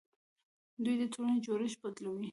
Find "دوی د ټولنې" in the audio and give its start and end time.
0.83-1.37